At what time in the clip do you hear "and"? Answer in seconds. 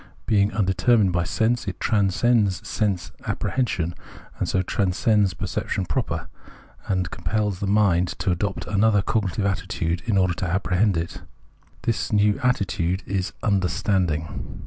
4.39-4.49, 6.87-7.11